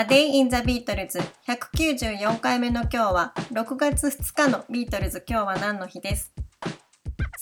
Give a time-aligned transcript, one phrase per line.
[0.00, 6.32] A Day in the Beatles 194回目の今日は6月2日のビートルズ今日は何の日です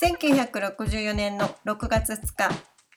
[0.02, 2.48] ？1964年の6月2日。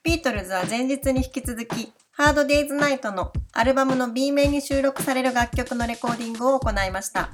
[0.02, 7.32] ビートルズは前日に引き続きハードデイズナイトのアルバムの B 面に収録される楽曲のレコーディングを行いました。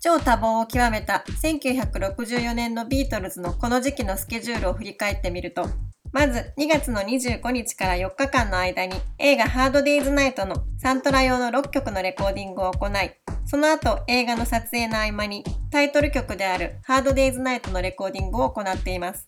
[0.00, 5.66] 超多忙を極めた1964年のビートルズのこの時期のスケジュールを振り返ってみると
[6.12, 13.12] まず2月の25日から4日間の間に映画ハードデイズナイトのサントラ用の6曲のレコーディングを行い、
[13.46, 19.24] その後映画の撮影の合間にタイトル曲であるハードデイズナイトのレコーディングを行っています。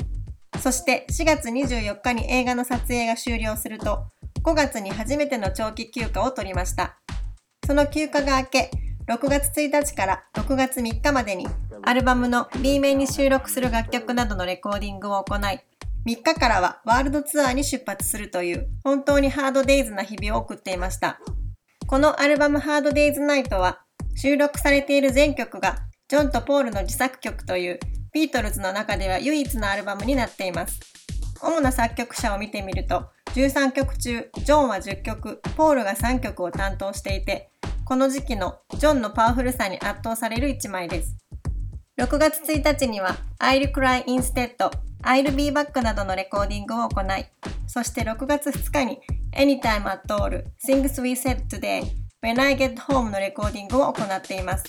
[0.61, 4.05] そして4月24日に映画の撮影が終了すると、
[4.43, 6.99] 5月に初めての長期休暇を取りました。
[7.67, 8.71] その休暇が明け、
[9.09, 11.47] 6月1日から6月3日までに
[11.83, 15.61] アルバムの B 面に収録する楽曲などのレコーディングを行い、
[16.07, 21.19] 3日からはワールドツアーに出発するという本当にハードデイズな日々を送っていました。
[21.87, 23.81] このアルバムハードデイズナイトは
[24.15, 25.79] 収録されている全曲が
[26.09, 27.81] ジョンとポールの自作曲という
[28.13, 30.79] ビートルズの中では唯一のアルバムになっています。
[31.41, 37.51] 主な作曲者を見てみると13曲中ジョンは10曲、ポールが3曲を担当していて
[37.85, 41.17] この時期のジョンのパワフルさに圧倒される一枚です。
[41.97, 44.57] 6月1日には I'll Cry Instead
[45.05, 47.25] I'll Be Back などのレコーディングを行い、
[47.69, 48.99] そして6月2日に
[49.33, 51.85] Anytime at All, Things We Said Today,
[52.21, 54.65] When I Get Home のレコーディングを行っています。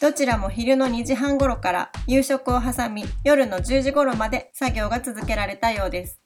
[0.00, 6.18] どちらも昼の2時半頃から夕食を挟み、夜の10時頃まで作業が続けられたようです。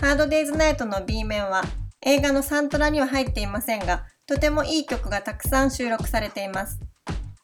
[0.00, 1.62] ハードデイズナイトの B 面は
[2.02, 6.80] 映画のサントラには入っていませんが、とてもいい曲がたくさん収録されています。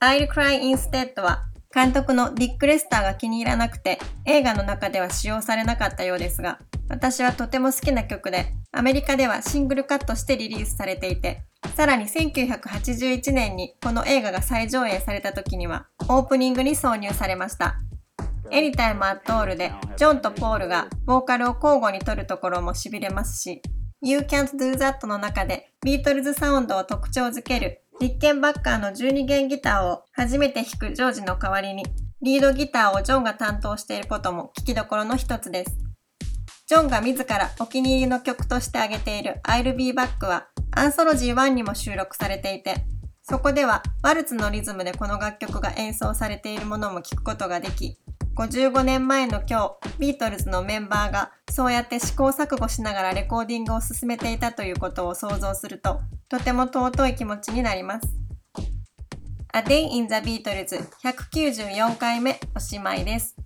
[0.00, 1.44] I'll Cry Instead は
[1.74, 11.42] 監督のディック・レスターが気に入らなくて映画の中では使用されなかったようですが私はとても好きな曲でアメリカではシングルカットしてリリースされていて
[11.74, 17.76] さらに1981年にこの映画が再上映された時にはオープニングに挿入されました。
[18.50, 23.62] エニタイム・アット・オールでジョンとポールがボーカルを交互に取るところも痺れますし
[24.02, 31.86] You Can't Do That の中でビートルズサウンドを特徴づけるリッケンバッカーの12弦ギターを初めて弾くジョージの代わりに、
[32.20, 35.78] リードギターをジョンが担当していることも聞きどころの一つです。
[36.66, 42.84] ジョンが自らお気に入りの曲として挙げている I'll Be Back はアンソロジー1にも収録されていて、
[43.22, 47.96] そこではワルツのリズムでこの楽曲が演奏されているものも聞くことができ、
[48.36, 58.08] 55年前の今日、ビートルズのメンバーがそうやって試行錯誤しながらレコーディングを進めていたということを想像すると、とても尊い気持ちになります。
[59.52, 63.36] A Day in the Beatles 194回目おしまいです。